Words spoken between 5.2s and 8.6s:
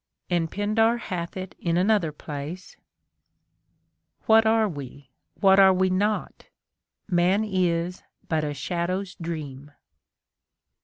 what are we not? Man is but a